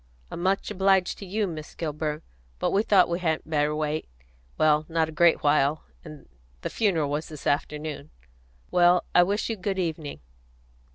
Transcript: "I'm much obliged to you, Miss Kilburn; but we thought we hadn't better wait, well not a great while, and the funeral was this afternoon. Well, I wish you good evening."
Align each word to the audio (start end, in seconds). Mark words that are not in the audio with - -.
"I'm 0.31 0.41
much 0.41 0.71
obliged 0.71 1.19
to 1.19 1.27
you, 1.27 1.45
Miss 1.45 1.75
Kilburn; 1.75 2.23
but 2.57 2.71
we 2.71 2.81
thought 2.81 3.07
we 3.07 3.19
hadn't 3.19 3.47
better 3.47 3.75
wait, 3.75 4.09
well 4.57 4.83
not 4.89 5.09
a 5.09 5.11
great 5.11 5.43
while, 5.43 5.83
and 6.03 6.27
the 6.61 6.71
funeral 6.71 7.11
was 7.11 7.27
this 7.29 7.45
afternoon. 7.45 8.09
Well, 8.71 9.03
I 9.13 9.21
wish 9.21 9.47
you 9.47 9.55
good 9.57 9.77
evening." 9.77 10.21